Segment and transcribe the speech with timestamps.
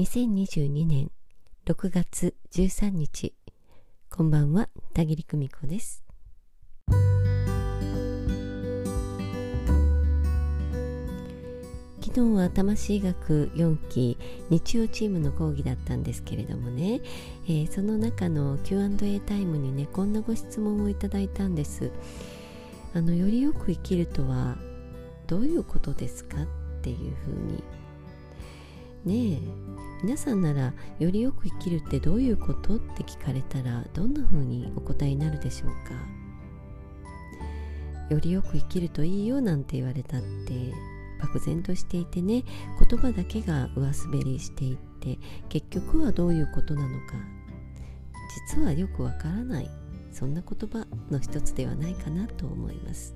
[0.00, 1.10] 2022年
[1.66, 3.34] 6月13日。
[4.08, 6.02] こんばんは田切久美子です。
[12.00, 14.16] 昨日は魂学4期
[14.48, 17.02] 日曜チームの講義だったんですけれどもね、
[17.44, 21.92] えー、その中の Q&A タイムにねこんなご質問をいただいたんです。
[22.94, 24.56] あのよりよく生きるとは
[25.26, 26.46] どういうことですかっ
[26.80, 27.62] ていうふうに。
[29.04, 29.89] ねえ。
[30.02, 35.94] 皆さんならよりよく生きるってどういうことって聞かれたらどんな風にお答えになるでしょうか？
[38.08, 40.72] よりよく生きるといいよなんて言われたって
[41.20, 42.44] 漠然としていてね
[42.88, 45.18] 言葉だけが上滑りしていって
[45.48, 47.14] 結局はどういうことなのか。
[48.48, 49.70] 実はよくわからない。
[50.12, 53.14] そんな言葉の一つではないかなと思います。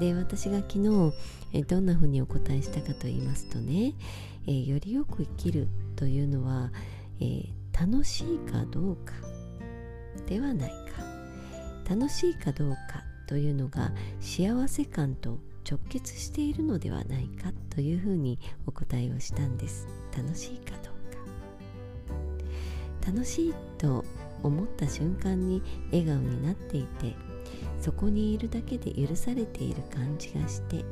[0.00, 1.12] で私が昨日
[1.52, 3.94] えどんなふうにお答えしたかと言いますとね、
[4.46, 6.70] えー、よりよく生きるというのは、
[7.20, 9.12] えー、楽しいかどうか
[10.26, 10.76] ではないか。
[11.88, 19.86] 楽しいかどうかというのが幸せ感と直結しているのではないかというふうにお答えをしたんです。
[20.16, 23.12] 楽しいかどうか。
[23.12, 24.04] 楽しいと
[24.42, 27.14] 思った瞬間に笑顔になっていて
[27.82, 30.84] そこにいるだけで許されている感じがして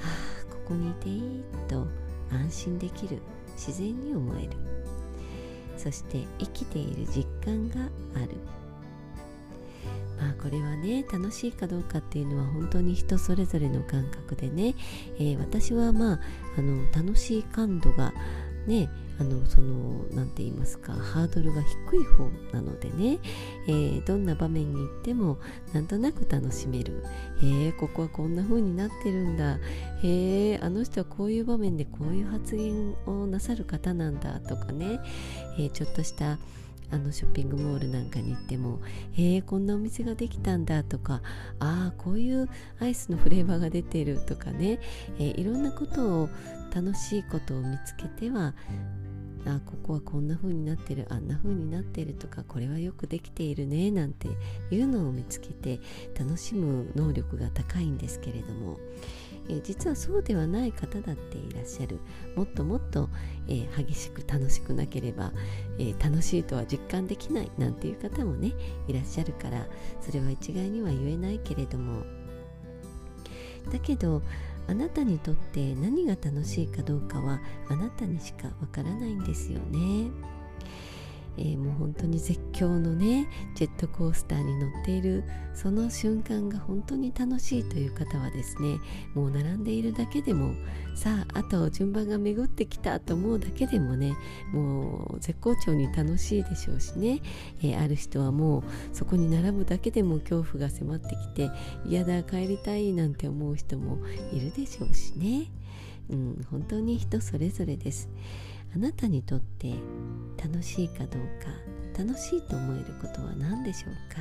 [0.00, 0.08] あ
[0.50, 1.86] あここにいていいと
[2.32, 3.20] 安心できる
[3.54, 4.50] 自然に思える。
[5.76, 7.76] そして生きている実感が
[8.14, 8.30] ある。
[10.18, 14.74] まあこれはね楽しいかどうかっていうのは本当に人それぞれの感覚でね、
[15.18, 16.20] えー、私はまあ
[16.56, 18.14] あの楽しい感度が
[18.66, 23.18] ねあのその何て言いますかハードルが低い方なのでね、
[23.66, 25.38] えー、どんな場面に行っても
[25.72, 27.02] なんとなく楽しめる。
[27.42, 29.58] へえここはこんな風になってるんだ。
[30.02, 35.00] へえあの人はこういう場面でこういう発言をなさる方なんだとかね、
[35.58, 36.38] えー、ちょっとした
[36.92, 38.80] あのショッピングモールなんかに行っても
[39.12, 41.22] へえこんなお店ができたんだとか。
[41.58, 42.48] ああこういう
[42.80, 44.78] アイスのフレーバーが出てるとかね、
[45.18, 46.28] えー、いろんなことを
[46.74, 48.54] 楽しいことを見つけては
[49.46, 51.06] あここはこんな風になってる。
[51.08, 54.28] あんな風になってるとかこれはよくできているねなんて
[54.70, 55.80] いうのを見つけて
[56.18, 58.78] 楽しむ能力が高いんですけれども、
[59.48, 62.00] え、実はそうではない方だっていらっしゃる。
[62.34, 63.08] もっともっと、
[63.46, 65.32] えー、激しく楽しくなければ、
[65.78, 67.50] えー、楽しいとは実感できない。
[67.56, 68.52] なんていう方もね
[68.88, 69.66] いらっしゃるから
[70.00, 72.04] それは一概には言えないけれども。
[73.70, 74.22] だけど
[74.68, 80.10] あなたにとって何が楽しいかどうかはあなたにしかわからないんですよね。
[81.38, 85.24] えー、もう本当に絶叫のねジェットコースターに乗っている
[85.54, 88.78] その瞬間が本当に楽しいという方はですね
[89.14, 90.54] もう並んでいるだけでも
[90.94, 94.14] さああと順番が巡ってきたと思うだけでもね
[94.52, 97.20] もう絶好調に楽しいでしょうしね、
[97.62, 101.50] えー、ある人はもうそこに並ぶだけでも恐怖が迫ってきて
[101.86, 103.98] 嫌だ帰りたいなんて思う人も
[104.32, 105.50] いるでしょうしね、
[106.10, 108.08] うん、本当に人それぞれです。
[108.76, 109.72] あなたにとって
[110.36, 111.48] 楽しいかどうか
[111.98, 114.20] 楽しいと思えることは何でしょうか？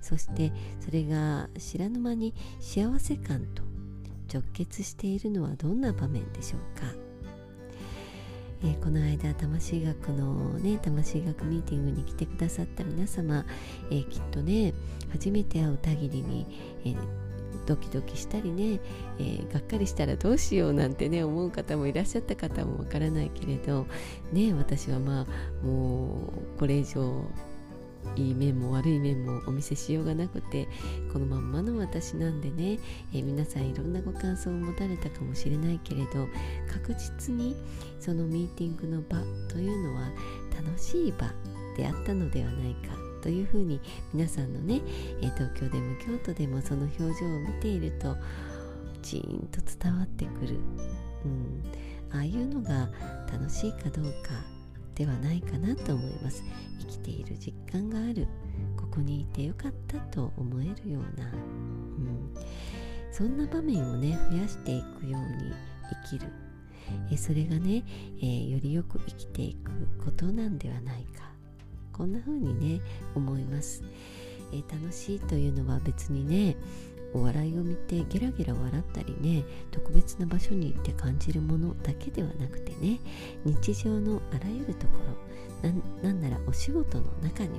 [0.00, 3.62] そしてそれが知らぬ間に幸せ感と
[4.32, 6.92] 直結しているのはどんな場面でしょうか、
[8.64, 13.46] えー、この間魂学のね魂学ミーティングに来てくださった皆様、
[13.92, 14.74] えー、きっとね
[15.12, 16.46] 初めて会う限りに、
[16.84, 16.96] えー
[17.68, 18.80] ドキドキしたりね、
[19.18, 23.86] えー、がっかりしたらどうしようなんてね思う方もいらっしゃった方もわからないけれど
[24.32, 27.22] ね私はまあもうこれ以上
[28.16, 30.66] いい面も悪い面もお見せしようがなくて
[31.12, 32.78] このまんまの私なんでね、
[33.12, 36.26] えー、皆さんいろんなご感想を持たれたかもしれないけれど
[36.72, 37.54] 確実に
[38.00, 39.18] そのミーティングの場
[39.48, 40.10] というのは
[40.56, 41.28] 楽しい場
[41.76, 43.07] であったのではないか。
[43.28, 43.78] というふうに
[44.14, 44.80] 皆さんのね、
[45.20, 48.16] え東京でも京都でもその表情を見ていると
[49.02, 50.56] ジーンと伝わってくる、
[51.26, 51.62] うん、
[52.10, 52.88] ああいうのが
[53.30, 54.30] 楽しいかどうか
[54.94, 56.42] ではないかなと思います。
[56.80, 58.26] 生きている実感がある。
[58.78, 62.34] ここにいてよかったと思えるような、うん、
[63.12, 65.52] そんな場面をね増やしていくように
[66.10, 66.32] 生きる。
[67.12, 67.84] えそれがね、
[68.20, 69.70] えー、よりよく生きていく
[70.02, 71.27] ことなんではないか。
[71.98, 72.80] こんな風にね
[73.16, 73.82] 思います、
[74.52, 76.56] えー、楽しいというのは別にね
[77.12, 83.00] お笑いを見てゲラゲラ笑ったりね特別な場所に行って感じるものだけではなくてね
[83.44, 84.92] 日常のあらゆるとこ
[85.62, 85.70] ろ
[86.02, 87.56] なんならお仕事の中にも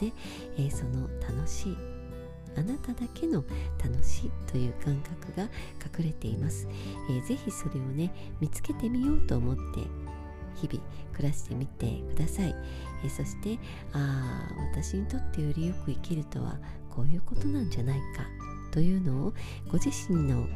[0.00, 0.12] ね、
[0.56, 1.76] えー、その楽しい
[2.56, 3.44] あなただけの
[3.82, 6.68] 楽しいという感覚が隠れています、
[7.08, 9.62] えー、ぜひそれをね見つけてみようと思って
[10.56, 12.54] 日々暮らしてみてください、
[13.04, 13.58] えそして
[13.92, 16.58] ああ私にとってよりよく生きるとは
[16.90, 18.26] こういうことなんじゃないか。
[18.70, 19.34] というのを
[19.68, 20.46] ご自身の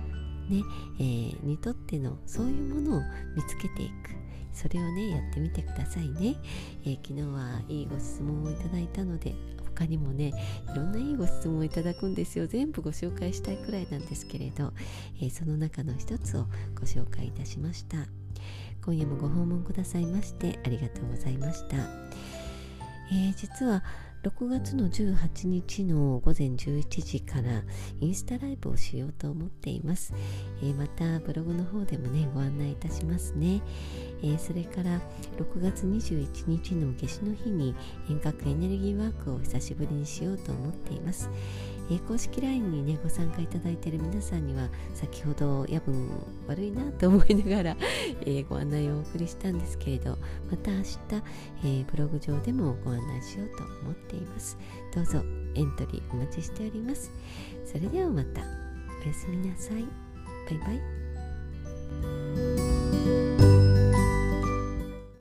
[0.49, 0.63] ね、
[0.99, 3.03] えー、にとってのそういうものを
[3.37, 4.17] 見つけていく。
[4.53, 6.35] それをねやってみてくださいね、
[6.83, 9.35] えー、昨日はいいご質問をいただいたので
[9.75, 10.33] 他にもね
[10.73, 12.47] いろんないいご質問をいただくんですよ。
[12.47, 14.73] 全部ご紹介したいくらいなんですけれど、
[15.21, 18.26] えー、その中の一つをご紹介いたしました。
[18.87, 23.83] 今夜もご訪問くださいましてありがとうございました、えー、実は
[24.23, 27.63] 6月の18日の午前11時から
[28.01, 30.15] インスタライブをしようと思っています、
[30.63, 33.61] えー、またブログの方でもねご案内いたしますね、
[34.23, 35.01] えー、それから
[35.39, 37.75] 6月21日の夏至の日に
[38.09, 41.29] 遠隔エネルギーワークを久しぶりにしようと思っています、
[41.91, 46.11] え、公式 LINE にねご参加いただいている皆さんには先ほど夜分
[46.49, 47.77] 悪いなと思いながら、
[48.27, 50.19] えご案内をお送りしたんですけれど
[50.51, 50.99] また明日、
[51.65, 54.59] えブログ上でもご案内しようと思っています。
[54.95, 55.23] どうぞ
[55.55, 57.13] エントリーお待ちしております。
[57.65, 58.43] それではまた
[59.05, 59.85] おやすみなさい。
[60.51, 60.73] バイバ
[62.63, 62.66] イ。